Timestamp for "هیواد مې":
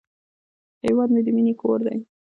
0.85-1.21